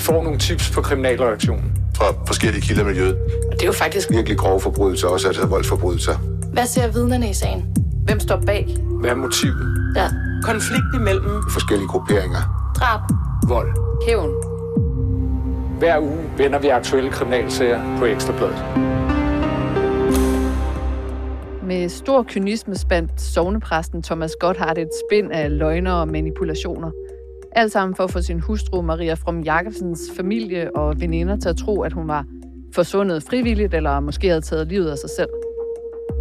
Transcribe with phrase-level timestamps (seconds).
[0.00, 1.72] Vi får nogle tips på kriminalreaktionen.
[1.96, 3.16] Fra forskellige kilder i miljøet.
[3.50, 6.16] Og det er jo faktisk Virkelig grove forbrydelser, også altså voldsforbrydelser.
[6.52, 7.76] Hvad ser vidnerne i sagen?
[8.04, 8.76] Hvem står bag?
[9.00, 9.92] Hvad er motivet?
[9.96, 10.08] Ja.
[10.42, 12.72] Konflikt imellem Forskellige grupperinger.
[12.76, 13.00] Drab.
[13.48, 13.68] Vold.
[14.06, 14.30] Hævn.
[15.78, 18.64] Hver uge vender vi aktuelle kriminalsager på Ekstrabladet.
[21.62, 26.90] Med stor kynisme spandt sovnepræsten Thomas Gotthardt et spind af løgner og manipulationer.
[27.52, 31.56] Alt sammen for at få sin hustru Maria From Jacobsens familie og veninder til at
[31.56, 32.24] tro, at hun var
[32.74, 35.28] forsvundet frivilligt eller måske havde taget livet af sig selv.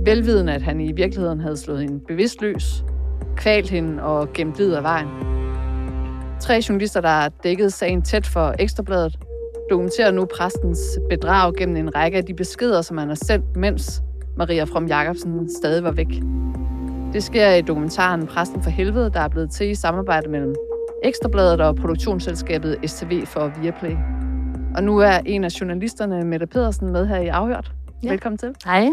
[0.05, 2.83] Velvidende, at han i virkeligheden havde slået hende bevidstløs,
[3.37, 5.07] kvalt hende og gemt livet af vejen.
[6.39, 9.19] Tre journalister, der dækkede sagen tæt for Ekstrabladet,
[9.69, 14.01] dokumenterer nu præstens bedrag gennem en række af de beskeder, som han har sendt, mens
[14.37, 16.21] Maria From Jacobsen stadig var væk.
[17.13, 20.55] Det sker i dokumentaren Præsten for Helvede, der er blevet til i samarbejde mellem
[21.03, 23.95] Ekstrabladet og produktionsselskabet STV for Viaplay.
[24.75, 27.71] Og nu er en af journalisterne, Mette Pedersen, med her i Afhørt.
[28.03, 28.09] Ja.
[28.09, 28.55] Velkommen til.
[28.65, 28.87] Hej.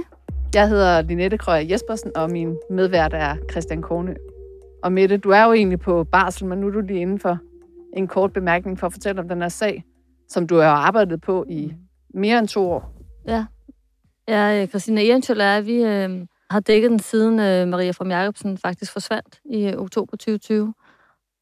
[0.54, 4.14] Jeg hedder Linette Krøyer Jespersen, og min medvært er Christian Kornø.
[4.82, 7.38] Og Mette, du er jo egentlig på barsel, men nu er du lige inden for
[7.96, 9.84] en kort bemærkning for at fortælle om den her sag,
[10.28, 11.72] som du har arbejdet på i
[12.14, 12.92] mere end to år.
[14.28, 18.58] Jeg er Christina Ehrenschøl, er vi øh, har dækket den siden øh, Maria from Jacobsen
[18.58, 20.74] faktisk forsvandt i øh, oktober 2020.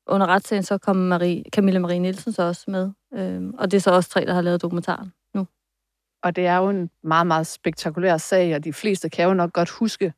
[0.06, 3.80] Under retssagen så kom Marie, Camilla Marie Nielsen så også med, øh, og det er
[3.80, 5.46] så også tre, der har lavet dokumentaren nu.
[6.22, 9.52] Og det er jo en meget, meget spektakulær sag, og de fleste kan jo nok
[9.52, 10.12] godt huske,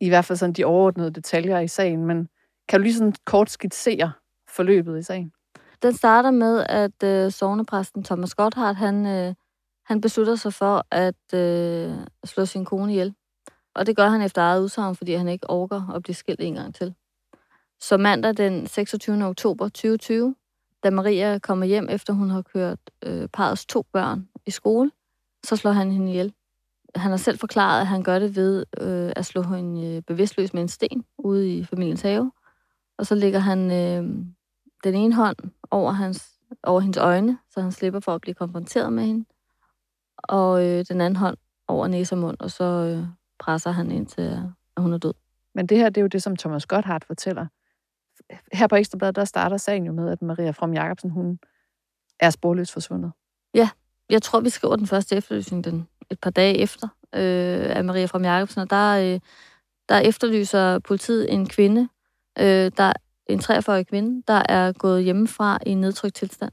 [0.00, 2.28] i hvert fald sådan de overordnede detaljer i sagen, men
[2.68, 4.12] kan du lige sådan kort skitsere
[4.48, 5.32] forløbet i sagen?
[5.82, 9.34] Den starter med, at øh, sovnepræsten Thomas Gotthardt, han, øh,
[9.84, 13.14] han beslutter sig for at øh, slå sin kone ihjel.
[13.74, 16.54] Og det gør han efter eget udsagn, fordi han ikke orker at blive skilt en
[16.54, 16.94] gang til.
[17.82, 19.24] Så mandag den 26.
[19.24, 20.34] oktober 2020,
[20.82, 24.90] da Maria kommer hjem, efter hun har kørt øh, parrets to børn i skole,
[25.44, 26.34] så slår han hende ihjel.
[26.94, 30.54] Han har selv forklaret, at han gør det ved øh, at slå hende øh, bevidstløs
[30.54, 32.32] med en sten ude i familiens have.
[32.98, 34.02] Og så lægger han øh,
[34.84, 35.36] den ene hånd
[35.70, 36.30] over, hans,
[36.62, 39.24] over hendes øjne, så han slipper for at blive konfronteret med hende.
[40.18, 41.36] Og øh, den anden hånd
[41.68, 43.04] over næse og mund, og så øh,
[43.38, 44.38] presser han ind til,
[44.76, 45.14] at hun er død.
[45.54, 47.46] Men det her, det er jo det, som Thomas Gotthardt fortæller.
[48.52, 51.38] Her på Ekstrabladet, der starter sagen jo med, at Maria From Jacobsen, hun
[52.20, 53.12] er sporløst forsvundet.
[53.54, 53.70] Ja,
[54.10, 58.06] Jeg tror, vi skriver den første efterlysning den, et par dage efter øh, af Maria
[58.06, 59.20] From Jacobsen, og der, øh,
[59.88, 61.88] der efterlyser politiet en kvinde,
[62.38, 62.92] øh, der
[63.26, 66.52] en 43-årig kvinde, der er gået hjemmefra i en nedtrykt tilstand.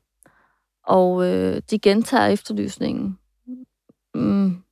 [0.84, 3.20] Og øh, de gentager efterlysningen
[4.16, 4.64] mm,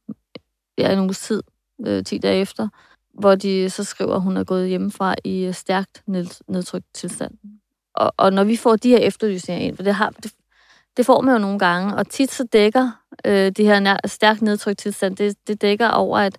[0.77, 1.43] ja, en uges tid,
[1.87, 2.67] øh, 10 dage efter,
[3.19, 6.03] hvor de så skriver, at hun er gået hjemmefra i stærkt
[6.47, 7.31] nedtrykt tilstand.
[7.93, 10.31] Og, og når vi får de her efterlysninger ind, for det, har, det,
[10.97, 14.41] det får man jo nogle gange, og tit så dækker øh, det her nær, stærkt
[14.41, 16.37] nedtrykt tilstand, det, det dækker over, at,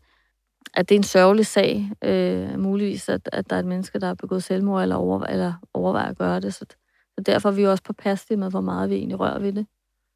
[0.75, 4.07] at det er en sørgelig sag, øh, muligvis, at, at der er et menneske, der
[4.07, 6.55] har begået selvmord, eller, over, eller overvejer at gøre det.
[6.55, 6.65] Så,
[7.15, 9.67] så derfor er vi jo også påpasselige med, hvor meget vi egentlig rører ved det.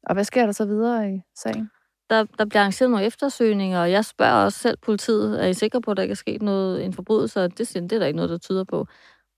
[0.03, 1.69] Og hvad sker der så videre i sagen?
[2.13, 5.81] Der, der bliver arrangeret nogle eftersøgninger, og jeg spørger også selv politiet, er I sikre
[5.81, 7.43] på, at der ikke er sket noget, en forbrydelse?
[7.43, 8.87] Og det, det er der ikke noget, der tyder på.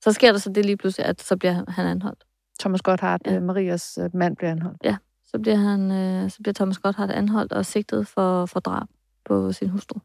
[0.04, 2.24] Så sker der så det lige pludselig, at så bliver han anholdt.
[2.60, 3.34] Thomas Gotthardt, Ja.
[3.34, 3.40] ja.
[3.40, 4.78] Marias øh, mand, bliver anholdt.
[5.26, 8.88] Så bliver, han, øh, så bliver Thomas Gotthardt anholdt og sigtet for, for drab
[9.26, 10.00] på sin hustru.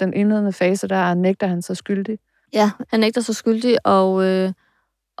[0.00, 2.18] Den indledende fase, der nægter han sig skyldig.
[2.52, 4.52] Ja, han nægter sig skyldig, og, øh,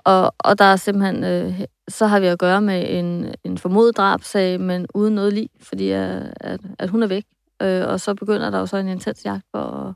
[0.04, 3.96] og, og der er simpelthen, øh, så har vi at gøre med en, en formodet
[3.96, 7.24] drabsag, men uden noget lig, fordi øh, at, at hun er væk.
[7.62, 9.94] Øh, og så begynder der jo så en intens jagt for at,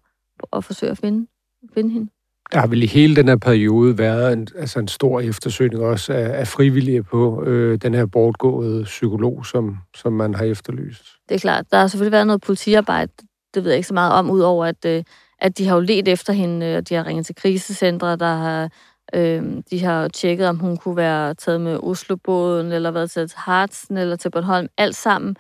[0.52, 1.26] at forsøge at finde,
[1.74, 2.10] finde hende.
[2.52, 6.12] Der har vel i hele den her periode været en, altså en stor eftersøgning også
[6.12, 11.02] af, af frivillige på øh, den her bortgåede psykolog, som, som man har efterlyst.
[11.28, 13.12] Det er klart, der har selvfølgelig været noget politiarbejde,
[13.54, 15.04] det ved jeg ikke så meget om, udover at, øh,
[15.38, 18.34] at de har jo let efter hende, øh, og de har ringet til krisecentre, der
[18.34, 18.70] har,
[19.14, 23.96] øh, de har tjekket, om hun kunne være taget med Oslobåden, eller været til Hartsen,
[23.96, 25.36] eller til Bornholm, alt sammen.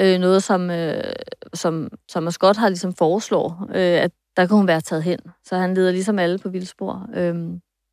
[0.00, 1.02] Øh, noget, som, øh,
[1.54, 5.18] som Thomas Scott har ligesom foreslår, øh, at der kan hun være taget hen.
[5.44, 7.08] Så han leder ligesom alle på vildspor.
[7.14, 7.34] Øh,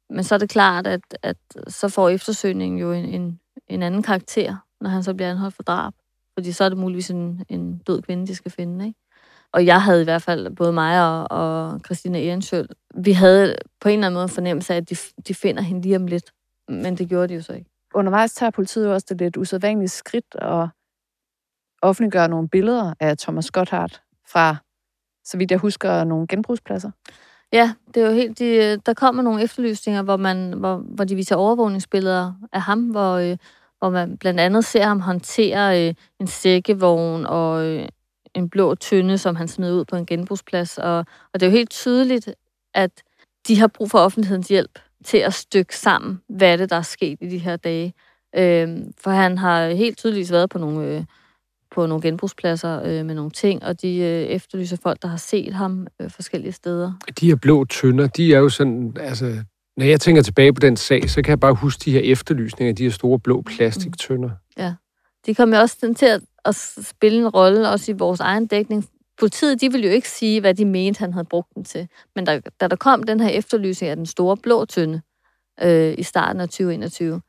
[0.10, 1.38] men så er det klart, at, at
[1.68, 5.64] så får eftersøgningen jo en, en, en anden karakter, når han så bliver anholdt for
[5.64, 5.94] drab.
[6.34, 9.00] Fordi så er det muligvis en, en død kvinde, de skal finde, ikke?
[9.54, 13.90] Og jeg havde i hvert fald, både mig og, og Christina Ehrenschøl, vi havde på
[13.90, 14.96] en eller anden måde en fornemmelse af, at de,
[15.28, 16.34] de finder hende lige om lidt.
[16.68, 17.70] Men det gjorde de jo så ikke.
[17.94, 20.70] Undervejs tager politiet jo også det lidt usædvanlige skridt og
[21.82, 24.02] offentliggør nogle billeder af Thomas Gotthardt
[24.32, 24.56] fra,
[25.24, 26.92] så vidt jeg husker, nogle genbrugspladser.
[27.54, 28.40] Ja, det er jo helt...
[28.40, 33.14] De, der kommer nogle efterlysninger, hvor, man, hvor, hvor de viser overvågningsbilleder af ham, hvor,
[33.16, 33.38] øh,
[33.80, 37.88] hvor man blandt andet ser ham håndtere øh, en sækkevogn og øh,
[38.34, 40.78] en blå tynde, som han smed ud på en genbrugsplads.
[40.78, 40.98] Og,
[41.34, 42.30] og det er jo helt tydeligt,
[42.74, 42.92] at
[43.48, 47.18] de har brug for offentlighedens hjælp til at stykke sammen, hvad det, der er sket
[47.22, 47.94] i de her dage.
[48.36, 51.04] Øh, for han har helt tydeligt været på nogle, øh,
[51.72, 55.54] på nogle genbrugspladser øh, med nogle ting, og de øh, efterlyser folk, der har set
[55.54, 56.94] ham øh, forskellige steder.
[57.20, 59.44] De her blå tønder, de er jo sådan, altså,
[59.78, 62.74] når jeg tænker tilbage på den sag, så kan jeg bare huske de her efterlysninger,
[62.74, 64.30] de her store blå plastiktønder.
[64.58, 64.74] Ja.
[65.26, 68.90] De kommer jo også til at, at spille en rolle, også i vores egen dækning.
[69.20, 71.88] Politiet, de ville jo ikke sige, hvad de mente, han havde brugt den til.
[72.16, 75.02] Men da, da der kom den her efterlysning af den store blå tynde
[75.62, 77.22] øh, i starten af 2021,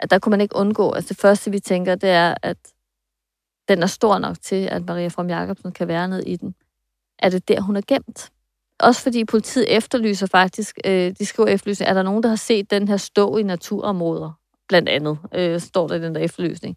[0.00, 0.92] at der kunne man ikke undgå.
[0.92, 2.56] Altså det første, vi tænker, det er, at
[3.68, 6.54] den er stor nok til, at Maria From Jacobsen kan være ned i den.
[7.18, 8.30] Er det der, hun er gemt?
[8.78, 12.70] Også fordi politiet efterlyser faktisk, øh, de skriver efterlysning, er der nogen, der har set
[12.70, 14.32] den her stå i naturområder?
[14.68, 16.76] Blandt andet øh, står der i den der efterlysning.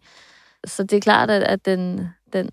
[0.66, 2.50] Så det er klart, at, at den, den,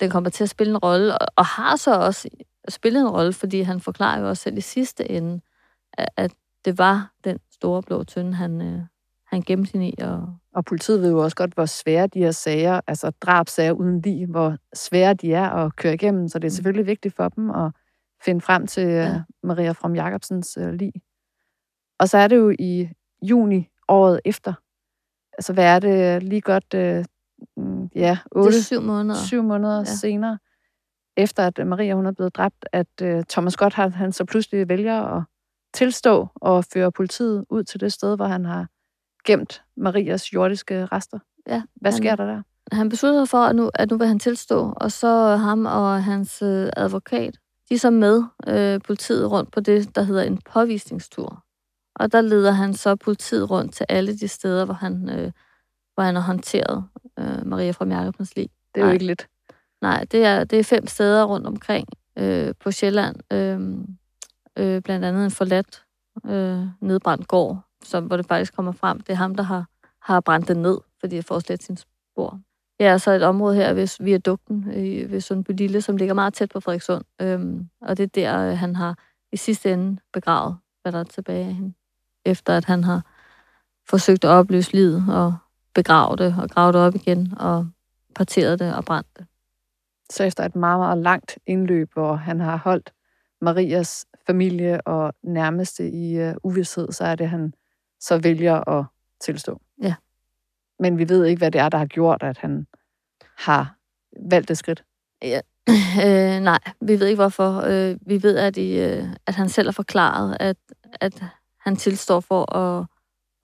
[0.00, 2.28] den kommer til at spille en rolle, og, og har så også
[2.68, 5.40] spillet en rolle, fordi han forklarer jo også selv i sidste ende,
[5.92, 6.32] at, at
[6.64, 8.80] det var den store blå tynde, han, øh,
[9.26, 9.94] han gemte hende i.
[10.02, 10.36] Og...
[10.54, 14.26] og politiet ved jo også godt, hvor svære de her sager, altså drabsager uden lige,
[14.26, 16.54] hvor svære de er at køre igennem, så det er mm.
[16.54, 17.72] selvfølgelig vigtigt for dem at
[18.24, 19.14] finde frem til ja.
[19.14, 20.92] Øh, Maria From Jacobsens uh, lig.
[21.98, 22.88] Og så er det jo i
[23.22, 24.52] juni året efter,
[25.38, 27.04] altså hvad er det lige godt, uh,
[27.94, 29.84] ja, 8, det er syv måneder, syv måneder ja.
[29.84, 30.38] senere,
[31.16, 35.02] efter at Maria hun er blevet dræbt, at uh, Thomas Gotthard han så pludselig vælger
[35.02, 35.22] at
[35.74, 38.66] tilstå og føre politiet ud til det sted, hvor han har
[39.24, 41.18] gemt Marias jordiske rester.
[41.46, 42.42] Ja, Hvad sker han, der der?
[42.72, 46.42] Han besluttede for, at nu, at nu vil han tilstå, og så ham og hans
[46.42, 47.38] øh, advokat,
[47.68, 51.44] de er så med øh, politiet rundt på det, der hedder en påvisningstur.
[51.98, 55.32] Og der leder han så politiet rundt til alle de steder, hvor han, øh,
[55.94, 56.84] hvor han har håndteret
[57.18, 58.46] øh, Maria fra Mærkepens liv.
[58.74, 59.28] Det er jo ikke lidt.
[59.82, 63.16] Nej, det er, det er fem steder rundt omkring øh, på Sjælland.
[63.32, 63.60] Øh,
[64.58, 65.84] øh, blandt andet en forladt
[66.26, 69.00] øh, nedbrændt gård, som, hvor det faktisk kommer frem.
[69.00, 69.66] Det er ham, der har,
[70.02, 72.40] har brændt det ned, fordi jeg får slet sin spor.
[72.80, 76.50] Ja, så et område her ved Viadukten i, ved Sundby Lille, som ligger meget tæt
[76.50, 77.04] på Frederikssund.
[77.22, 78.98] Øhm, og det er der, øh, han har
[79.32, 81.72] i sidste ende begravet, hvad der er tilbage af hende.
[82.28, 83.02] Efter at han har
[83.88, 85.36] forsøgt at opløse livet og
[85.74, 87.68] begrave det og grave det op igen og
[88.14, 89.26] parteret det og brændt det.
[90.10, 92.92] Så efter et meget, meget langt indløb, hvor han har holdt
[93.40, 97.54] Marias familie og nærmeste i uh, uvidshed, så er det, han
[98.00, 98.84] så vælger at
[99.20, 99.60] tilstå.
[99.82, 99.94] Ja.
[100.78, 102.66] Men vi ved ikke, hvad det er, der har gjort, at han
[103.36, 103.76] har
[104.30, 104.84] valgt det skridt.
[105.22, 105.40] Ja.
[106.04, 107.60] Øh, nej, vi ved ikke hvorfor.
[107.60, 110.56] Øh, vi ved, at, i, øh, at han selv har forklaret, at,
[111.00, 111.24] at
[111.68, 112.86] han tilstår for at,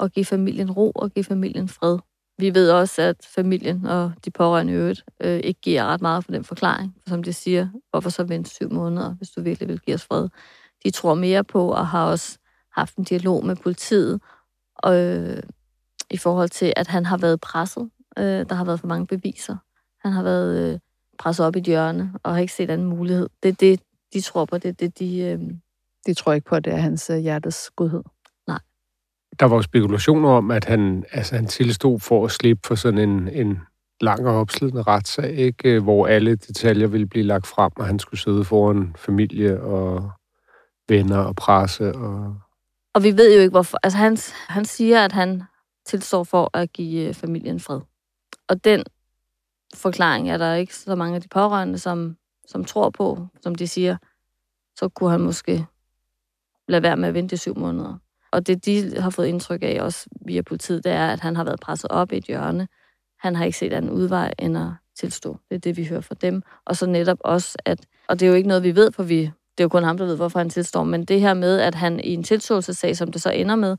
[0.01, 1.99] at give familien ro og give familien fred.
[2.39, 6.25] Vi ved også, at familien og de pårørende i øvrigt øh, ikke giver ret meget
[6.25, 6.95] for den forklaring.
[7.03, 10.05] For som de siger, hvorfor så vente syv måneder, hvis du virkelig vil give os
[10.05, 10.29] fred?
[10.85, 12.39] De tror mere på og har også
[12.73, 14.21] haft en dialog med politiet
[14.87, 15.43] øh,
[16.11, 17.91] i forhold til, at han har været presset.
[18.19, 19.57] Øh, der har været for mange beviser.
[20.03, 20.79] Han har været øh,
[21.19, 23.29] presset op i et hjørne og har ikke set anden mulighed.
[23.43, 23.81] Det er det,
[24.13, 24.59] de tror på.
[24.59, 25.19] Det er det, de...
[25.19, 25.41] Øh...
[26.07, 28.03] De tror ikke på, at det er hans øh, hjertes godhed.
[29.41, 33.29] Der var spekulationer om, at han, altså, han tilstod for at slippe for sådan en,
[33.29, 33.61] en
[34.01, 35.71] lang og opslidende retssag, ikke?
[35.71, 40.11] Øh, hvor alle detaljer ville blive lagt frem, og han skulle sidde foran familie og
[40.89, 42.37] venner og presse og
[42.95, 43.79] og vi ved jo ikke, hvorfor.
[43.83, 44.17] Altså, han,
[44.49, 45.43] han siger, at han
[45.87, 47.81] tilstår for at give øh, familien fred.
[48.49, 48.85] Og den
[49.75, 53.69] forklaring er der ikke så mange af de pårørende, som, som tror på, som de
[53.69, 53.97] siger,
[54.79, 55.67] så kunne han måske
[56.69, 57.99] lade være med at vente i syv måneder.
[58.35, 61.45] Og det, de har fået indtryk af også via politiet, det er, at han har
[61.45, 62.69] været presset op i et hjørne.
[63.21, 64.69] Han har ikke set anden udvej end at
[65.01, 65.39] tilstå.
[65.49, 66.43] Det er det, vi hører fra dem.
[66.67, 69.31] Og så netop også, at, og det er jo ikke noget, vi ved, for vi
[69.59, 71.75] det er jo kun ham, der ved, hvorfor han tilstår, men det her med, at
[71.75, 73.77] han i en tilståelsessag, som det så ender med,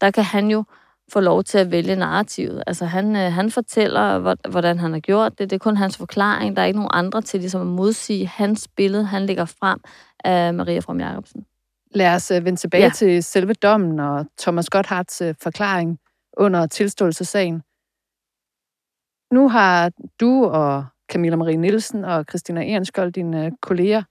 [0.00, 0.64] der kan han jo
[1.12, 2.62] få lov til at vælge narrativet.
[2.66, 5.50] Altså han, øh, han fortæller, hvordan han har gjort det.
[5.50, 6.56] Det er kun hans forklaring.
[6.56, 9.80] Der er ikke nogen andre til ligesom at modsige hans billede, han lægger frem
[10.24, 11.44] af Maria From Jacobsen.
[11.90, 12.90] Lad os øh, vende tilbage ja.
[12.90, 15.98] til selve dommen og Thomas Gotthards øh, forklaring
[16.36, 17.62] under tilståelsessagen.
[19.32, 19.90] Nu har
[20.20, 24.02] du og Camilla Marie Nielsen og Christina Ehrenskold, dine kolleger,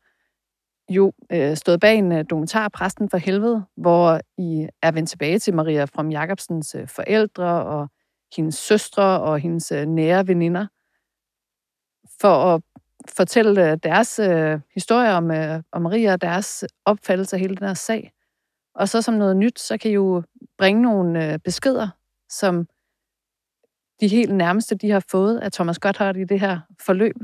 [0.90, 5.40] jo øh, stået bag en øh, dokumentar, Præsten for Helvede, hvor I er vendt tilbage
[5.40, 7.90] til Maria From Jacobsens øh, forældre og
[8.36, 10.68] hendes søstre og hendes øh, nære veninder,
[12.22, 12.62] for at
[13.18, 17.68] fortælle øh, deres øh, historie om, øh, om Maria og deres opfattelse af hele den
[17.68, 18.12] her sag.
[18.76, 20.24] Og så som noget nyt, så kan I jo
[20.58, 21.88] bringe nogle øh, beskeder,
[22.30, 22.68] som
[24.02, 27.16] de helt nærmeste, de har fået af Thomas Gotthardt i det her forløb.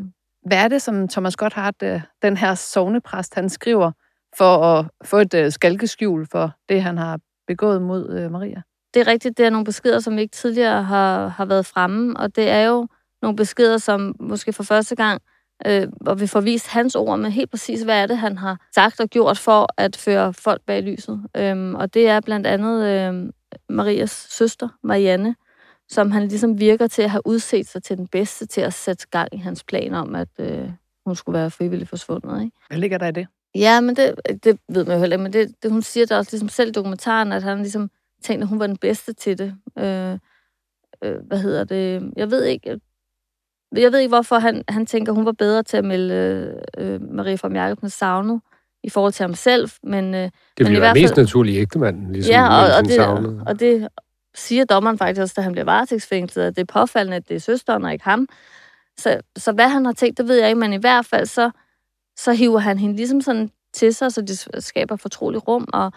[0.46, 3.92] Hvad er det, som Thomas Gotthardt, øh, den her sovnepræst, han skriver
[4.38, 8.62] for at få et øh, skalkeskjul for det, han har begået mod øh, Maria?
[8.94, 12.36] Det er rigtigt, det er nogle beskeder, som ikke tidligere har, har været fremme, og
[12.36, 12.88] det er jo
[13.22, 15.22] nogle beskeder, som måske for første gang,
[15.66, 18.68] øh, hvor vi får vist hans ord med helt præcis, hvad er det, han har
[18.76, 21.24] sagt og gjort for at føre folk bag lyset.
[21.38, 23.32] Øhm, og det er blandt andet øh,
[23.70, 25.36] Marias søster, Marianne,
[25.90, 29.08] som han ligesom virker til at have udset sig til den bedste til at sætte
[29.12, 30.70] gang i hans plan om, at øh,
[31.06, 32.42] hun skulle være frivilligt forsvundet.
[32.44, 32.58] Ikke?
[32.68, 33.28] Hvad ligger der i det?
[33.56, 36.18] Ja, men det, det ved man jo heller ikke, men det, det, hun siger det
[36.18, 37.90] også ligesom selv i dokumentaren, at han ligesom
[38.24, 39.56] tænkte, at hun var den bedste til det.
[39.80, 40.18] Øh,
[41.04, 42.14] øh, hvad hedder det?
[42.16, 42.80] Jeg ved ikke,
[43.78, 47.38] jeg ved ikke, hvorfor han, han tænker, hun var bedre til at melde øh, Marie
[47.38, 48.42] fra Jacobsen savnet
[48.84, 50.16] i forhold til ham selv, men...
[50.16, 52.94] Øh, det ville men i være fald, mest naturligt ægtemanden, ligesom ja, og, og, det,
[52.94, 53.44] savnede.
[53.48, 53.88] og det
[54.36, 57.40] siger dommeren faktisk også, da han bliver varetægtsfængslet, at det er påfaldende, at det er
[57.40, 58.28] søsteren og ikke ham.
[58.98, 61.52] Så, så hvad han har tænkt, det ved jeg ikke, men i hvert fald så,
[62.18, 65.92] så hiver han hende ligesom sådan til sig, så det skaber fortrolig rum, og,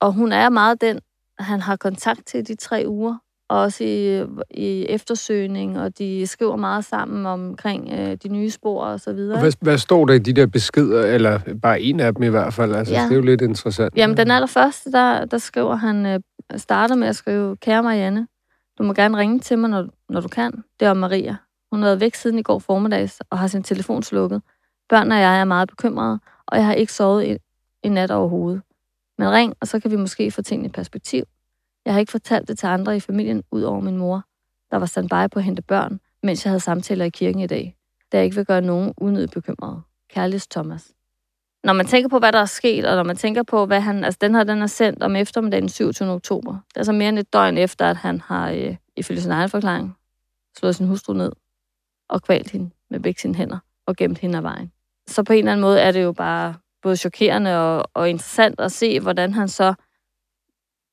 [0.00, 1.00] og hun er meget den,
[1.38, 3.16] han har kontakt til de tre uger,
[3.50, 8.84] og også i, i eftersøgning, og de skriver meget sammen omkring øh, de nye spor
[8.84, 9.36] og så videre.
[9.36, 12.28] Og hvad, hvad står der i de der beskeder, eller bare en af dem i
[12.28, 12.74] hvert fald?
[12.74, 13.02] Altså, Ja.
[13.02, 13.96] Det er jo lidt interessant.
[13.96, 16.20] Jamen, den allerførste, der, der skriver han, øh,
[16.56, 18.26] starter med at skrive, kære Marianne,
[18.78, 20.52] du må gerne ringe til mig, når, når du kan.
[20.80, 21.36] Det er om Maria.
[21.72, 24.42] Hun har været væk siden i går formiddags og har sin telefon slukket.
[24.88, 27.36] Børn og jeg er meget bekymrede, og jeg har ikke sovet i,
[27.82, 28.62] i nat overhovedet.
[29.18, 31.24] Men ring, og så kan vi måske få tingene i perspektiv.
[31.90, 34.24] Jeg har ikke fortalt det til andre i familien, ud over min mor,
[34.70, 37.76] der var standby på at hente børn, mens jeg havde samtaler i kirken i dag,
[38.12, 39.82] da jeg ikke vil gøre nogen unødigt bekymret.
[40.10, 40.92] Kærligst Thomas.
[41.64, 44.04] Når man tænker på, hvad der er sket, og når man tænker på, hvad han...
[44.04, 46.10] Altså, den her, den er sendt om eftermiddagen den 27.
[46.10, 46.52] oktober.
[46.52, 49.48] Det er altså mere end et døgn efter, at han har, øh, ifølge sin egen
[49.48, 49.96] forklaring,
[50.58, 51.32] slået sin hustru ned
[52.08, 54.72] og kvalt hende med begge sine hænder og gemt hende af vejen.
[55.08, 58.60] Så på en eller anden måde er det jo bare både chokerende og, og interessant
[58.60, 59.74] at se, hvordan han så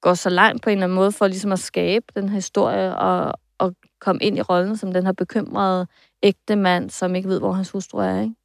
[0.02, 2.98] går så langt på en eller anden måde for ligesom at skabe den her historie
[2.98, 5.88] og, og komme ind i rollen som den her bekymrede
[6.24, 8.22] ægte mand, som ikke ved, hvor hans hustru er.
[8.22, 8.36] Ikke?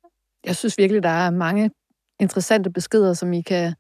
[0.45, 1.71] Jeg synes virkelig, der er mange
[2.21, 3.75] interessante beskeder, som I kan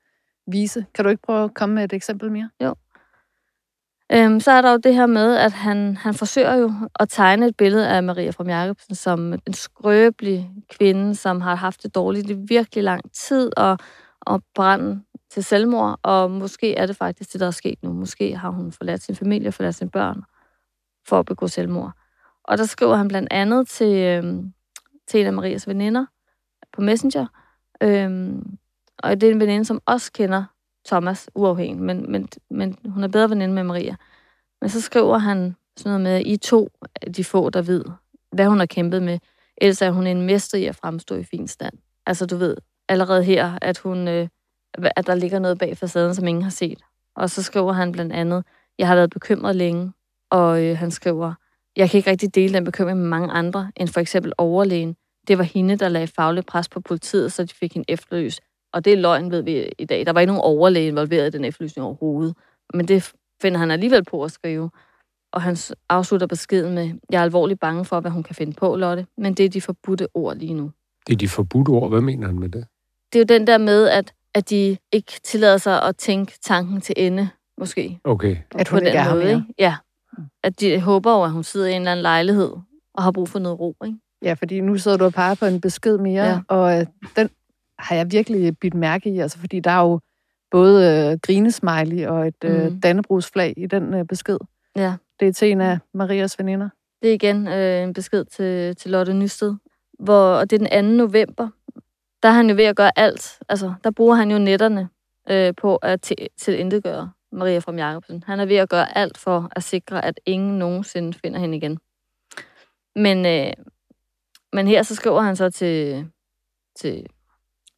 [0.46, 0.86] vise.
[0.94, 2.50] Kan du ikke prøve at komme med et eksempel mere?
[2.62, 2.74] Jo.
[4.12, 7.46] Øhm, så er der jo det her med, at han, han forsøger jo at tegne
[7.46, 12.30] et billede af Maria fra Jacobsen som en skrøbelig kvinde, som har haft det dårligt
[12.30, 13.78] i virkelig lang tid, og,
[14.20, 15.02] og brænde
[15.32, 17.92] til selvmord, og måske er det faktisk det, der er sket nu.
[17.92, 20.22] Måske har hun forladt sin familie og forladt sine børn
[21.08, 21.92] for at begå selvmord.
[22.44, 24.24] Og der skriver han blandt andet til, øh,
[25.08, 26.06] til en af Marias veninder
[26.72, 27.26] på Messenger,
[27.82, 28.32] øh,
[28.98, 30.44] og det er en veninde, som også kender
[30.86, 33.96] Thomas uafhængigt, men, men, men hun er bedre veninde med Maria.
[34.60, 36.68] Men så skriver han sådan noget med, at I to
[37.16, 37.84] de få, der ved,
[38.32, 39.18] hvad hun har kæmpet med.
[39.56, 41.74] Ellers er hun en mester i at fremstå i fin stand.
[42.06, 42.56] Altså, du ved
[42.88, 44.08] allerede her, at hun...
[44.08, 44.28] Øh,
[44.74, 46.78] at der ligger noget bag facaden, som ingen har set.
[47.16, 48.44] Og så skriver han blandt andet,
[48.78, 49.92] jeg har været bekymret længe,
[50.30, 51.34] og øh, han skriver,
[51.76, 54.96] jeg kan ikke rigtig dele den bekymring med mange andre, end for eksempel overlægen.
[55.28, 58.40] Det var hende, der lagde faglig pres på politiet, så de fik en efterløs.
[58.72, 60.06] Og det er løgn, ved vi i dag.
[60.06, 62.36] Der var ikke nogen overlæge involveret i den efterlysning overhovedet.
[62.74, 63.12] Men det
[63.42, 64.70] finder han alligevel på at skrive.
[65.32, 65.56] Og han
[65.88, 69.34] afslutter beskeden med, jeg er alvorligt bange for, hvad hun kan finde på, Lotte, men
[69.34, 70.70] det er de forbudte ord lige nu.
[71.06, 71.90] Det er de forbudte ord.
[71.90, 72.66] Hvad mener han med det?
[73.12, 76.80] Det er jo den der med, at at de ikke tillader sig at tænke tanken
[76.80, 77.98] til ende, måske.
[78.04, 78.36] Okay.
[78.54, 79.28] At hun på ikke er her mere.
[79.30, 79.42] Ikke?
[79.58, 79.76] Ja.
[80.42, 82.50] At de håber jo, at hun sidder i en eller anden lejlighed
[82.94, 83.76] og har brug for noget ro.
[83.84, 83.98] Ikke?
[84.22, 86.38] Ja, fordi nu sidder du og peger på en besked mere, Ja.
[86.48, 86.86] og øh,
[87.16, 87.30] den
[87.78, 90.00] har jeg virkelig bidt mærke i, altså fordi der er jo
[90.50, 92.80] både øh, grinesmiley og et øh, Mhm.
[92.80, 94.38] dannebrugsflag i den øh, besked.
[94.76, 94.94] Ja.
[95.20, 96.68] Det er til en af Marias veninder.
[97.02, 99.54] Det er igen øh, en besked til, til Lotte Nysted,
[99.98, 100.96] hvor, og det er den 2.
[100.96, 101.48] november.
[102.22, 103.38] Der er han jo ved at gøre alt.
[103.48, 104.88] Altså, der bruger han jo netterne
[105.30, 106.72] øh, på at til, til
[107.32, 108.24] Maria fra Jacobsen.
[108.26, 111.78] Han er ved at gøre alt for at sikre, at ingen nogensinde finder hende igen.
[112.96, 113.52] Men, øh,
[114.52, 116.06] men her så skriver han så til,
[116.76, 117.06] til,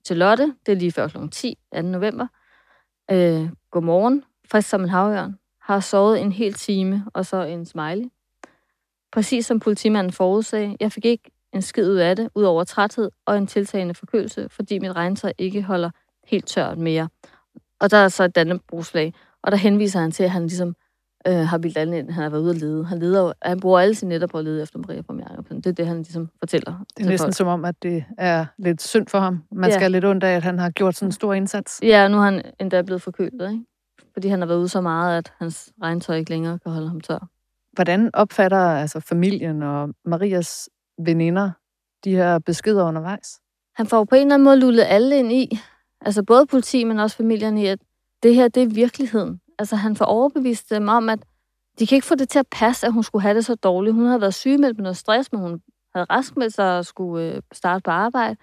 [0.05, 1.19] til Lotte, det er lige før kl.
[1.33, 1.83] 10, 2.
[1.83, 2.27] november.
[3.11, 5.39] Øh, godmorgen, frisk som en havørn.
[5.61, 8.07] Har sovet en hel time, og så en smiley.
[9.13, 13.11] Præcis som politimanden forudsagde, jeg fik ikke en skid ud af det, ud over træthed
[13.27, 15.91] og en tiltagende forkølelse, fordi mit regntøj ikke holder
[16.27, 17.09] helt tørt mere.
[17.81, 20.75] Og der er så et dannebrugsflag, og der henviser han til, at han ligesom
[21.29, 22.85] øh, har bildt alle ind, han har været ude at lede.
[22.85, 25.57] Han, leder, han bruger alle sine netter på at lede efter Maria fra Jacobsen.
[25.57, 26.85] Det er det, han ligesom fortæller.
[26.97, 27.35] Det er næsten folk.
[27.37, 29.43] som om, at det er lidt synd for ham.
[29.53, 29.77] Man Ja.
[29.77, 31.81] skal lidt ondt af, at han har gjort sådan en stor indsats.
[31.83, 33.65] Ja, nu er han endda blevet forkølet, ikke?
[34.13, 37.01] Fordi han har været ude så meget, at hans regntøj ikke længere kan holde ham
[37.01, 37.29] tør.
[37.73, 41.51] Hvordan opfatter altså familien og Marias veninder
[42.05, 43.41] de her beskeder undervejs?
[43.75, 45.59] Han får på en eller anden måde lullet alle ind i,
[46.01, 47.79] altså både politi, men også familien i, at
[48.23, 49.41] det her, det er virkeligheden.
[49.59, 51.19] Altså han får overbevist dem om, at
[51.79, 53.95] de kan ikke få det til at passe, at hun skulle have det så dårligt.
[53.95, 55.63] Hun havde været sygemeldt med noget stress, men hun
[55.95, 58.37] havde raskmeldt sig og skulle øh, starte på arbejde.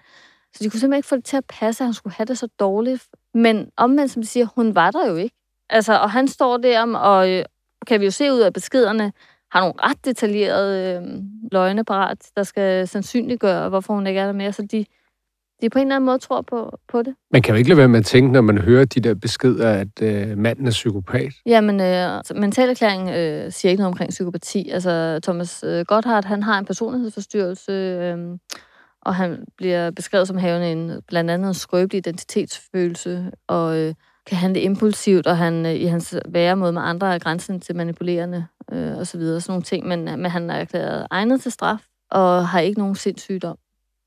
[0.54, 2.38] Så de kunne simpelthen ikke få det til at passe, at hun skulle have det
[2.38, 3.08] så dårligt.
[3.34, 5.36] Men omvendt, som de siger, hun var der jo ikke.
[5.70, 7.44] Altså, og han står der om, og øh,
[7.86, 9.12] kan vi jo se ud af beskederne,
[9.52, 14.32] har nogle ret detaljerede øh, løgne parat, der skal sandsynliggøre, hvorfor hun ikke er der
[14.32, 14.52] mere.
[14.52, 14.84] Så de,
[15.62, 17.14] de på en eller anden måde tror på, på det.
[17.30, 19.70] Man kan jo ikke lade være med at tænke, når man hører de der beskeder,
[19.70, 21.32] at øh, manden er psykopat.
[21.46, 24.70] Jamen, øh, mentalerklæring øh, siger ikke noget omkring psykopati.
[24.70, 28.18] Altså, Thomas øh, Gotthardt, han har en personlighedsforstyrrelse, øh,
[29.02, 33.94] og han bliver beskrevet som havende en, blandt andet en skrøbelig identitetsfølelse, og øh,
[34.26, 38.46] kan handle impulsivt, og han øh, i hans væremåde med andre er grænsen til manipulerende,
[38.72, 39.86] øh, og så videre, sådan nogle ting.
[39.86, 43.56] Men, men han er erklæret egnet til straf, og har ikke nogen sindssygdom.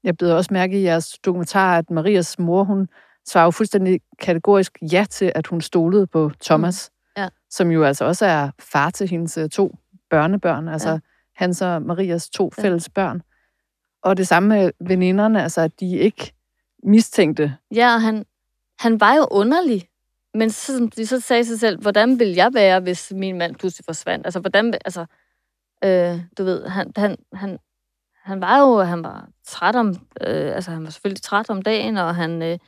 [0.04, 2.90] Jeg blev også mærke i jeres dokumentar, at Marias mor, hun
[3.28, 7.22] svarer jo fuldstændig kategorisk ja til, at hun stolede på Thomas, mm.
[7.22, 7.30] ja.
[7.50, 9.76] som jo altså også er far til hendes øh, to
[10.10, 11.00] børnebørn, altså ja.
[11.36, 12.64] hans og Marias to ja.
[12.64, 13.22] fælles børn.
[14.04, 16.34] Og det samme med veninderne, altså at de ikke
[16.84, 17.56] mistænkte.
[17.76, 18.26] Ja, og han,
[18.80, 19.88] han var jo underlig.
[20.36, 23.86] Men så, de så sagde sig selv, hvordan vil jeg være, hvis min mand pludselig
[23.86, 24.28] forsvandt?
[24.28, 25.06] Altså, hvordan, altså,
[25.84, 27.60] øh, du ved, han, han, han,
[28.24, 29.88] han var jo, han var træt om,
[30.28, 32.60] øh, altså han var selvfølgelig træt om dagen, og han, øh,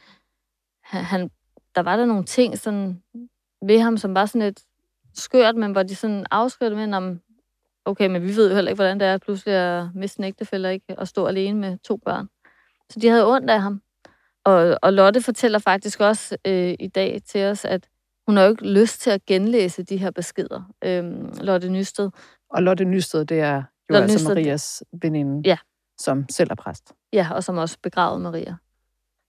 [0.83, 1.31] han,
[1.75, 3.03] der var der nogle ting sådan
[3.61, 4.61] ved ham, som var sådan lidt
[5.13, 7.21] skørt, men hvor de sådan afskørte med, om,
[7.85, 10.73] okay, men vi ved jo heller ikke, hvordan det er pludselig at miste en ægtefælde,
[10.73, 10.99] ikke?
[10.99, 12.29] Og stå alene med to børn.
[12.89, 13.81] Så de havde ondt af ham.
[14.47, 17.87] Og, og Lotte fortæller faktisk også øh, i dag til os, at
[18.27, 21.03] hun har jo ikke lyst til at genlæse de her beskeder, øh,
[21.41, 22.09] Lotte Nysted.
[22.49, 25.57] Og Lotte Nysted, det er jo Lotte altså Nysted, Marias veninde, ja.
[25.99, 26.93] som selv er præst.
[27.13, 28.55] Ja, og som også begravede Maria.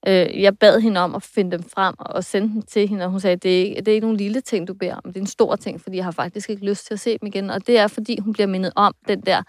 [0.06, 3.10] Øh, jeg bad hende om at finde dem frem og sende dem til hende, og
[3.10, 5.02] hun sagde, det er, ikke, det er ikke nogen lille ting, du beder om.
[5.04, 7.26] Det er en stor ting, fordi jeg har faktisk ikke lyst til at se dem
[7.26, 7.50] igen.
[7.50, 9.42] Og det er, fordi hun bliver mindet om den der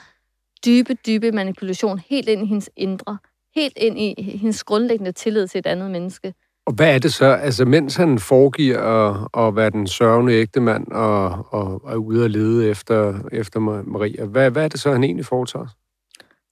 [0.66, 3.18] dybe, dybe manipulation helt ind i hendes indre.
[3.56, 6.34] Helt ind i hendes grundlæggende tillid til et andet menneske.
[6.66, 7.26] Og hvad er det så?
[7.26, 12.26] Altså, mens han foregiver at, at være den sørgende ægtemand og, og, og er ude
[12.26, 15.68] at lede efter, efter Maria, hvad, hvad er det så, han egentlig foretager?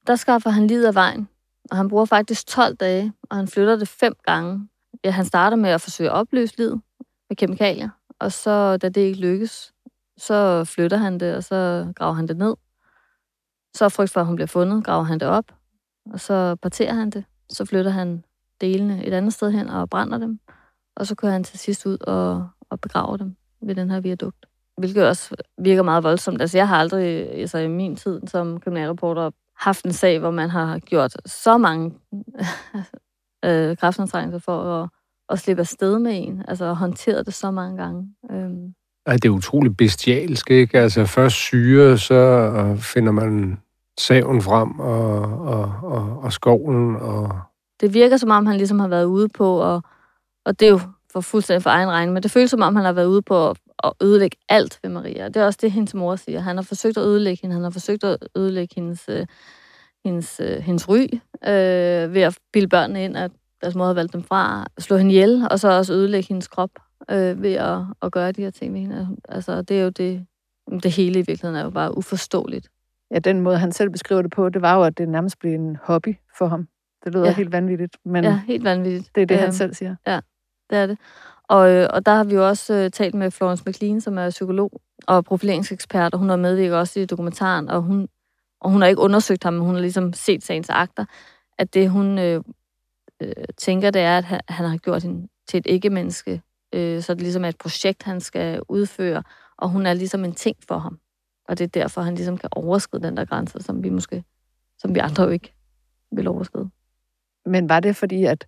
[0.08, 1.28] Der skaffer han livet af vejen.
[1.72, 4.68] Og han bruger faktisk 12 dage, og han flytter det fem gange.
[5.04, 6.82] Ja, han starter med at forsøge at opløse livet
[7.30, 9.74] med kemikalier, og så, da det ikke lykkes,
[10.18, 12.56] så flytter han det, og så graver han det ned.
[13.74, 15.46] Så frygt for, at hun bliver fundet, graver han det op,
[16.14, 17.24] og så parterer han det.
[17.50, 18.24] Så flytter han
[18.62, 20.40] delene et andet sted hen og brænder dem,
[20.96, 24.46] og så kører han til sidst ud og, og begraver dem ved den her viadukt.
[24.78, 26.42] Hvilket også virker meget voldsomt.
[26.42, 30.50] Altså, jeg har aldrig, altså i min tid som kriminalreporter, haft en sag, hvor man
[30.50, 31.94] har gjort så mange
[33.46, 34.90] øh, kraftanstrengelser for at,
[35.30, 36.44] at slippe afsted med en.
[36.48, 38.10] Altså håndteret det så mange gange.
[38.32, 38.74] Øhm.
[39.06, 40.80] Ej, det er utroligt bestialsk, ikke?
[40.80, 43.58] Altså først syre, så finder man
[43.98, 46.96] saven frem og, og, og, og skoven.
[46.96, 47.40] Og...
[47.82, 49.82] Det virker som om, han ligesom har været ude på, og,
[50.46, 50.80] og det er jo
[51.12, 53.50] for fuldstændig for egen regning, men det føles som om, han har været ude på
[53.50, 55.28] at, at ødelægge alt ved Maria.
[55.28, 56.40] Det er også det, hendes mor siger.
[56.40, 59.26] Han har forsøgt at ødelægge hende, han har forsøgt at ødelægge hendes, øh,
[60.06, 61.08] hendes, øh, hendes ry
[61.48, 63.32] øh, ved at bilde børnene ind, at
[63.62, 66.70] deres mor har valgt dem fra, slå hende ihjel, og så også ødelægge hendes krop
[67.12, 69.08] øh, ved at, at gøre de her ting med hende.
[69.30, 70.26] Altså, det er jo det,
[70.84, 72.68] det hele i virkeligheden er jo bare uforståeligt.
[73.12, 75.54] Ja, den måde, han selv beskriver det på, det var jo, at det nærmest blev
[75.54, 76.68] en hobby for ham.
[77.04, 77.34] Det lyder ja.
[77.34, 79.16] helt vanvittigt, men ja, helt vanvittigt.
[79.16, 79.96] det er det, øh, han selv siger.
[80.08, 80.20] Ja,
[80.70, 80.98] det er det.
[81.50, 84.30] Og, øh, og der har vi jo også øh, talt med Florence McLean, som er
[84.30, 88.08] psykolog og profileringsekspert, og hun har medvirket også i dokumentaren, og hun,
[88.62, 91.06] og hun har ikke undersøgt ham, men hun har ligesom set sagens akter,
[91.58, 92.44] at det hun øh,
[93.22, 96.42] øh, tænker, det er, at han, han har gjort hende til et ikke-menneske,
[96.74, 99.24] øh, så det ligesom er et projekt, han skal udføre,
[99.58, 101.00] og hun er ligesom en ting for ham.
[101.48, 104.24] Og det er derfor, han ligesom kan overskride den der grænse, som vi måske,
[104.78, 105.54] som vi andre jo ikke
[106.12, 106.70] vil overskride.
[107.46, 108.48] Men var det fordi, at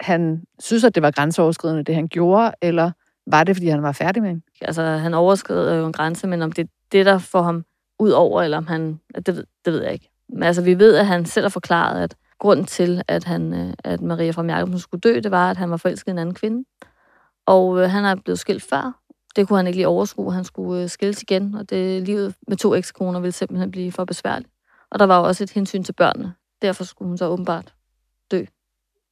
[0.00, 2.90] han synes, at det var grænseoverskridende, det han gjorde, eller
[3.26, 4.44] var det, fordi han var færdig med hende?
[4.60, 7.64] Altså, han overskred jo en grænse, men om det er det, der får ham
[7.98, 9.00] ud over, eller om han...
[9.14, 9.26] Det,
[9.64, 10.10] det ved jeg ikke.
[10.28, 13.74] Men altså, vi ved, at han selv har forklaret, at grunden til, at, han, øh,
[13.84, 16.34] at Maria fra Jacobsen skulle dø, det var, at han var forelsket i en anden
[16.34, 16.68] kvinde.
[17.46, 19.00] Og øh, han er blevet skilt før.
[19.36, 20.32] Det kunne han ikke lige overskue.
[20.32, 24.04] Han skulle øh, skilles igen, og det livet med to ekskoner ville simpelthen blive for
[24.04, 24.50] besværligt.
[24.90, 26.34] Og der var jo også et hensyn til børnene.
[26.62, 27.74] Derfor skulle hun så åbenbart
[28.30, 28.44] dø.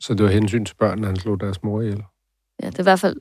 [0.00, 2.02] Så det var hensyn til børnene, han slog deres mor ihjel?
[2.62, 3.16] Ja, det er i hvert fald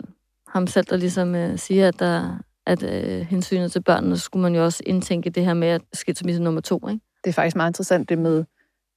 [0.47, 4.43] ham selv, der ligesom øh, siger, at der, at øh, hensynet til børnene, så skulle
[4.43, 7.01] man jo også indtænke det her med at skilsmisse nummer to, ikke?
[7.23, 8.45] Det er faktisk meget interessant, det med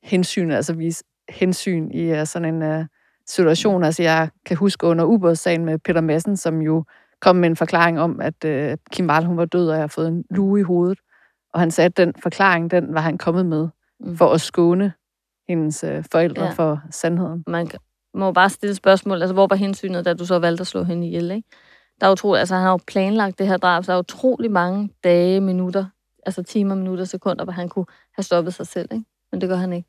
[0.02, 2.84] hensyn, altså vise hensyn i uh, sådan en uh,
[3.26, 3.84] situation.
[3.84, 6.84] Altså jeg kan huske under ubådssagen med Peter Madsen, som jo
[7.20, 9.86] kom med en forklaring om, at uh, Kim Wall, hun var død, og jeg har
[9.86, 10.98] fået en lue i hovedet.
[11.54, 13.68] Og han sagde, at den forklaring, den var han kommet med
[14.00, 14.16] Mm.
[14.16, 14.92] for at skåne
[15.48, 16.50] hendes uh, forældre Ja.
[16.50, 17.44] for sandheden.
[17.46, 17.70] Man
[18.14, 21.06] må bare stille spørgsmål, altså hvor var hensynet, da du så valgte at slå hende
[21.06, 21.48] ihjel, ikke?
[22.00, 24.50] Der er utrolig, altså han har jo planlagt det her drab, så der er utrolig
[24.50, 25.84] mange dage, minutter,
[26.26, 29.04] altså timer, minutter, sekunder, hvor han kunne have stoppet sig selv, ikke?
[29.32, 29.88] Men det gør han ikke.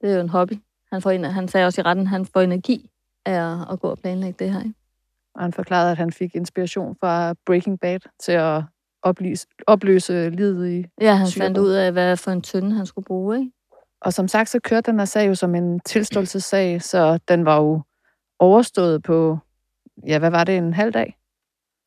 [0.00, 0.52] Det er jo en hobby.
[0.92, 2.90] Han, får, ener- han sagde også i retten, at han får energi
[3.26, 4.74] af at, at gå og planlægge det her, ikke?
[5.34, 8.62] Og han forklarede, at han fik inspiration fra Breaking Bad til at
[9.02, 10.86] opløse, opløse livet i.
[11.00, 13.50] Ja, han Syre fandt ud af, hvad for en tynde han skulle bruge, ikke?
[14.00, 17.56] Og som sagt, så kørte den her sag jo som en tilståelsessag, så den var
[17.56, 17.82] jo
[18.38, 19.38] overstået på,
[20.06, 21.16] ja, hvad var det, en halv dag?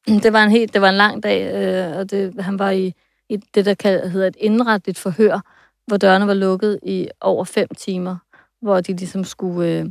[0.08, 2.94] Det var en helt, det var en lang dag, øh, og det, han var i,
[3.30, 5.40] i det, der kan, hedder et indrettet forhør,
[5.88, 8.18] hvor dørene var lukket i over fem timer,
[8.62, 9.86] hvor de ligesom skulle, øh,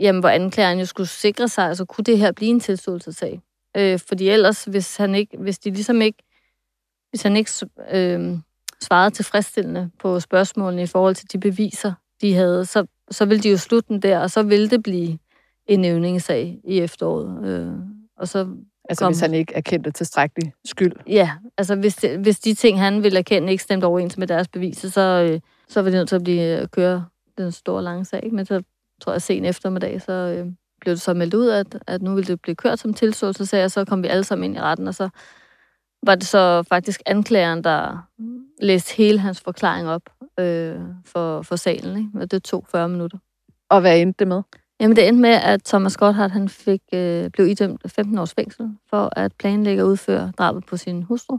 [0.00, 3.40] jamen, hvor anklageren jo skulle sikre sig, altså kunne det her blive en tilståelsessag?
[3.76, 6.18] Øh, fordi ellers, hvis han ikke, hvis de ligesom ikke,
[7.10, 7.50] hvis han ikke
[7.92, 8.38] øh,
[8.80, 13.50] svarede tilfredsstillende på spørgsmålene i forhold til de beviser, de havde, så, så ville de
[13.50, 15.18] jo slutte den der, og så ville det blive
[15.66, 17.48] en nævningesag i efteråret.
[17.48, 17.72] Øh,
[18.16, 18.48] og så
[18.88, 19.12] Altså Kom.
[19.12, 20.92] hvis han ikke erkendte tilstrækkelig skyld.
[21.06, 24.48] Ja, altså hvis, det, hvis de ting, han ville erkende, ikke stemte overens med deres
[24.48, 27.04] beviser, så, øh, så var det nødt til at blive at køre
[27.38, 28.20] den store lange sag.
[28.24, 28.36] ikke?
[28.36, 28.62] Men så
[29.02, 30.46] tror jeg, sen eftermiddag, så øh,
[30.80, 33.70] blev det så meldt ud, at, at nu ville det blive kørt som tilståelsessag, og
[33.70, 35.08] så kom vi alle sammen ind i retten, og så
[36.06, 38.08] var det så faktisk anklageren, der
[38.60, 40.02] læste hele hans forklaring op
[40.38, 41.96] øh, for, for salen.
[41.96, 42.10] Ikke?
[42.20, 43.18] Og det tog 40 minutter.
[43.70, 44.42] Og hvad endte det med?
[44.80, 48.76] Jamen, det endte med, at Thomas Gotthardt han fik, øh, blev idømt 15 års fængsel
[48.90, 51.38] for at planlægge og udføre drabet på sin hustru,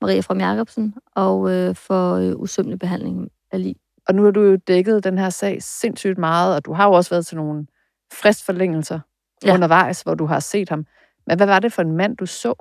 [0.00, 3.76] Maria fra Jacobsen, og øh, for øh, usømmelig behandling af lig.
[4.08, 6.92] Og nu har du jo dækket den her sag sindssygt meget, og du har jo
[6.92, 7.66] også været til nogle
[8.12, 9.00] fristforlængelser
[9.44, 9.54] Ja.
[9.54, 10.86] undervejs, hvor du har set ham.
[11.26, 12.54] Men hvad var det for en mand, du så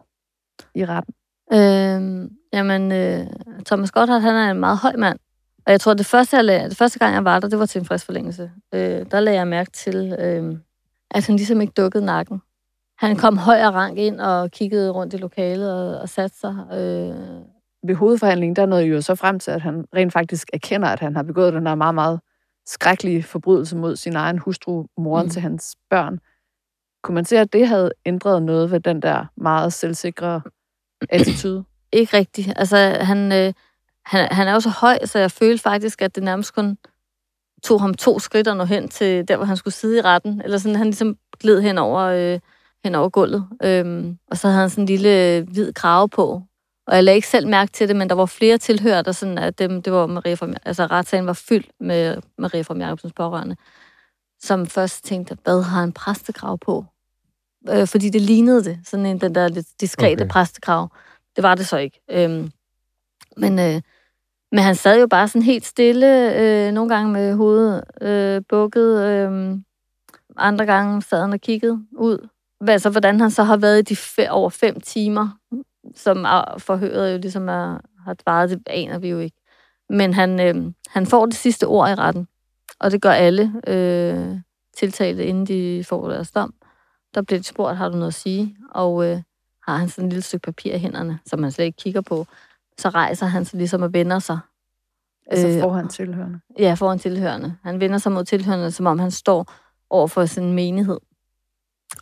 [0.75, 1.13] i retten?
[1.53, 3.27] Øh, jamen, øh,
[3.65, 5.19] Thomas Gotthardt, han er en meget høj mand.
[5.65, 7.65] Og jeg tror, det første, jeg lagde, det første gang, jeg var der, det var
[7.65, 8.51] til en fristforlængelse.
[8.73, 10.57] Øh, der lagde jeg mærke til, øh,
[11.11, 12.41] at han ligesom ikke dukkede nakken.
[12.97, 16.55] Han kom høj og rank ind og kiggede rundt i lokalet og, og satte sig.
[16.73, 17.15] Øh,
[17.83, 21.15] Ved hovedforhandlingen, der nåede jo så frem til, at han rent faktisk erkender, at han
[21.15, 22.19] har begået den der meget, meget
[22.65, 25.29] skrækkelige forbrydelse mod sin egen hustru, moren mm.
[25.29, 26.19] til hans børn.
[27.03, 30.41] Kunne man se, at det havde ændret noget ved den der meget selvsikre
[31.09, 31.63] attitude?
[31.91, 32.53] Ikke rigtigt.
[32.55, 33.53] Altså, han, øh,
[34.05, 36.77] han, han er jo så høj, så jeg følte faktisk, at det nærmest kun
[37.63, 40.41] tog ham to skridt og nå hen til der, hvor han skulle sidde i retten.
[40.43, 42.39] Eller sådan, han ligesom gled hen over, øh,
[42.83, 43.47] hen over gulvet.
[43.63, 46.41] Øhm, og så havde han sådan en lille øh, hvid krave på.
[46.91, 49.37] Og jeg lagde ikke selv mærke til det, men der var flere tilhører, der sådan,
[49.37, 53.55] at dem, det var Maria fra, altså retssagen var fyldt med Maria fra Jacobsens pårørende,
[54.39, 56.85] som først tænkte, hvad har han præstekrav på?
[57.69, 60.29] Øh, fordi det lignede det, sådan en, den der lidt diskrete Okay.
[60.29, 60.89] præstekrav.
[61.35, 62.01] Det var det så ikke.
[62.11, 62.51] Øhm,
[63.37, 63.81] men, øh,
[64.51, 68.99] men han sad jo bare sådan helt stille, øh, nogle gange med hovedet øh, bukket,
[68.99, 69.57] øh,
[70.37, 72.27] andre gange sad han og kiggede ud.
[72.67, 75.29] Altså, hvordan han så har været i de fe- over fem timer,
[75.95, 76.25] som
[76.57, 79.37] forhøret jo ligesom er, har varet, det aner vi jo ikke.
[79.89, 82.27] Men han, øh, han får det sidste ord i retten,
[82.79, 84.35] og det gør alle øh,
[84.77, 86.53] tiltalte, inden de får deres dom.
[87.15, 88.57] Der bliver de spurgt, har du noget at sige?
[88.71, 89.21] Og øh,
[89.67, 92.25] har han sådan et lille stykke papir i hænderne, som han slet ikke kigger på.
[92.77, 94.39] Så rejser han sig ligesom og vender sig.
[95.27, 96.39] Altså Øh, foran tilhørende.
[96.59, 97.55] Ja, foran tilhørende.
[97.63, 99.53] Han vender sig mod tilhørende, som om han står
[99.89, 100.97] over for sin menighed.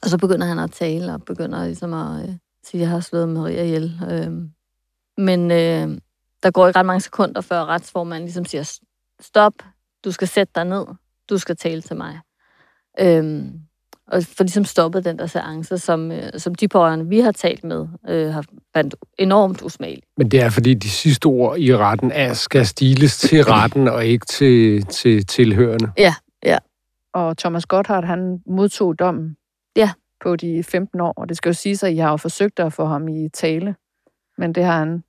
[0.04, 2.36] Og så begynder han at tale, og begynder ligesom at øh,
[2.78, 4.00] at jeg har slået Maria ihjel.
[4.12, 4.32] Øh,
[5.26, 5.98] men øh,
[6.44, 8.80] der går ikke ret mange sekunder, før retsformanden ligesom siger,
[9.22, 9.54] stop,
[10.04, 10.86] du skal sætte dig ned,
[11.30, 12.20] du skal tale til mig.
[13.00, 13.44] Øh,
[14.08, 17.64] og for ligesom stoppet den der seance, som, øh, som de pårørende, vi har talt
[17.64, 20.06] med, øh, har fandt enormt usmageligt.
[20.18, 24.06] Men det er, fordi de sidste ord i retten er, skal stiles til retten og
[24.06, 25.92] ikke til, til tilhørende.
[27.14, 29.39] Og Thomas Gotthardt, han modtog dommen Ja.
[30.22, 31.14] På de 15 år.
[31.18, 33.30] Og det skal jo sige sig, at I har jo forsøgt at få ham i
[33.30, 33.76] tale.
[34.38, 35.04] Men det har han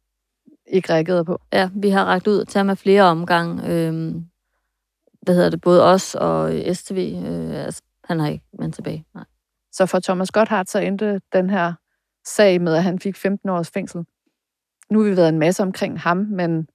[0.67, 1.39] ikke reageret på.
[1.53, 3.69] Ja, vi har ragt ud til ham af flere omgange.
[3.69, 4.25] Øhm,
[5.23, 5.61] hvad hedder det?
[5.61, 7.23] Både os og øh, STV.
[7.27, 9.05] Øh, altså, han har ikke vendt tilbage.
[9.15, 9.25] Nej.
[9.73, 11.73] Så for Thomas Gotthardt, så endte den her
[12.27, 14.05] sag med, at han fik 15 års fængsel.
[14.91, 16.69] Nu har vi været en masse omkring ham, men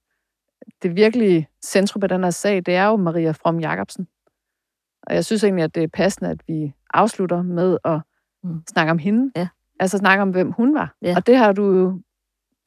[0.82, 4.08] det virkelige centrum af den her sag, det er jo Maria From Jacobsen.
[5.02, 8.00] Og jeg synes egentlig, at det er passende, at vi afslutter med at
[8.46, 8.62] Mm.
[8.68, 9.32] snakke om hende.
[9.36, 9.48] Ja.
[9.80, 10.94] Altså snakke om, hvem hun var.
[11.02, 11.16] Ja.
[11.16, 12.00] Og det har du jo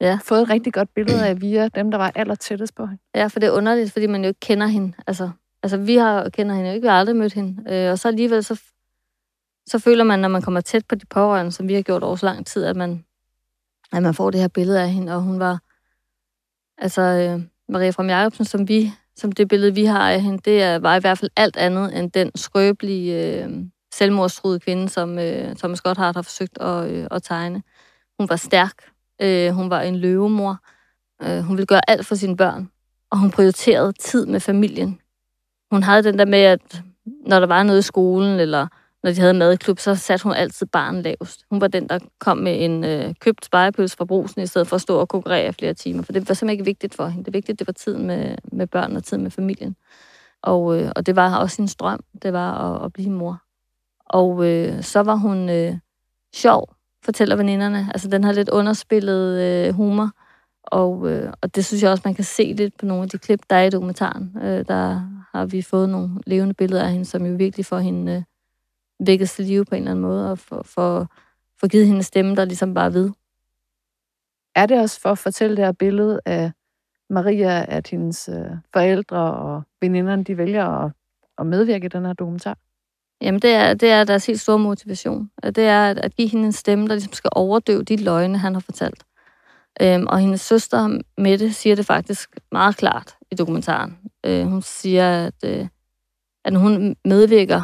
[0.00, 0.18] Ja.
[0.24, 3.02] fået et rigtig godt billede af via dem, der var aller tættest på hende.
[3.14, 4.92] Ja, for det er underligt, fordi man jo ikke kender hende.
[5.06, 5.30] Altså,
[5.62, 7.74] altså vi har kender hende jo ikke, vi har aldrig mødt hende.
[7.74, 8.60] Øh, og så alligevel, så,
[9.66, 12.16] så føler man, når man kommer tæt på de pårørende, som vi har gjort over
[12.16, 13.04] så lang tid, at man,
[13.92, 15.14] at man får det her billede af hende.
[15.14, 15.58] Og hun var,
[16.78, 20.62] altså øh, Maria fra Jacobsen, som vi, som det billede, vi har af hende, det
[20.62, 23.50] er, var i hvert fald alt andet end den skrøbelige, øh,
[23.92, 27.62] selvmordstruede kvinde, som øh, Thomas Gotthardt har forsøgt at, øh, at tegne.
[28.18, 28.74] Hun var stærk.
[29.22, 30.58] Øh, hun var en løvemor.
[31.22, 32.70] Øh, hun ville gøre alt for sine børn.
[33.10, 35.00] Og hun prioriterede tid med familien.
[35.70, 36.82] Hun havde den der med, at
[37.26, 38.66] når der var noget i skolen, eller
[39.02, 41.44] når de havde madklub, så satte hun altid barn lavest.
[41.50, 44.76] Hun var den, der kom med en øh, købt spejepølse fra brusen, i stedet for
[44.76, 46.02] at stå og konkurrere flere timer.
[46.02, 47.24] For det var simpelthen ikke vigtigt for hende.
[47.24, 49.76] Det vigtige, det var tiden med, med børn og tid med familien.
[50.42, 53.42] Og, øh, og det var også hendes drøm, det var at, at blive mor.
[54.12, 55.74] Og øh, så var hun øh,
[56.34, 57.86] sjov, fortæller veninderne.
[57.90, 60.10] Altså den har lidt underspillet øh, humor.
[60.62, 63.18] Og, øh, og det synes jeg også, man kan se lidt på nogle af de
[63.18, 64.36] klip, der er i dokumentaren.
[64.42, 68.12] Øh, der har vi fået nogle levende billeder af hende, som jo virkelig får hende
[68.12, 68.22] øh,
[69.06, 71.06] vækket til live på en eller anden måde, og for, for,
[71.60, 73.10] for givet hende stemme, der ligesom bare ved.
[74.54, 76.52] Er det også for at fortælle det her billede af
[77.10, 80.92] Maria, at hendes øh, forældre og veninderne, de vælger at,
[81.38, 82.58] at medvirke i den her dokumentar?
[83.22, 85.30] Jamen, det er, det er deres helt store motivation.
[85.42, 88.54] Det er at, at give hende en stemme, der ligesom skal overdøve de løgne, han
[88.54, 89.04] har fortalt.
[89.82, 93.98] Øhm, og hendes søster, Mette, siger det faktisk meget klart i dokumentaren.
[94.26, 95.66] Øh, hun siger, at, øh,
[96.44, 97.62] at når hun medvirker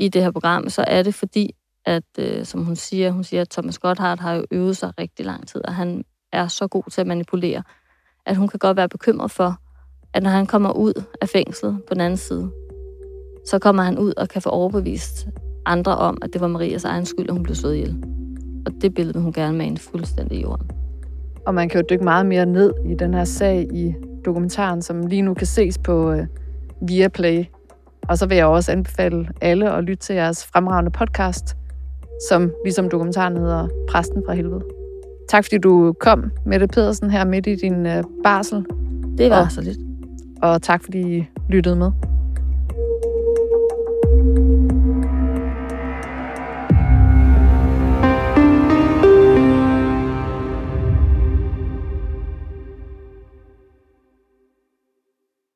[0.00, 1.54] i det her program, så er det fordi,
[1.84, 5.26] at, øh, som hun siger, hun siger, at Thomas Gotthardt har jo øvet sig rigtig
[5.26, 7.62] lang tid, og han er så god til at manipulere,
[8.26, 9.56] at hun kan godt være bekymret for,
[10.14, 12.50] at når han kommer ud af fængslet på den anden side,
[13.46, 15.28] så kommer han ud og kan få overbevist
[15.66, 17.96] andre om, at det var Marias egen skyld, at hun blev slået ihjel.
[18.66, 20.70] Og det billede vil hun gerne mane fuldstændig i jorden.
[21.46, 25.06] Og man kan jo dykke meget mere ned i den her sag i dokumentaren, som
[25.06, 26.26] lige nu kan ses på øh,
[26.88, 27.44] Viaplay.
[28.08, 31.56] Og så vil jeg også anbefale alle at lytte til jeres fremragende podcast,
[32.28, 34.60] som ligesom dokumentaren hedder Præsten fra helvede.
[35.28, 38.64] Tak fordi du kom, Mette Pedersen, her midt i din øh, barsel.
[39.18, 39.78] Det var Og- så lidt.
[40.42, 41.90] Og tak fordi I lyttede med.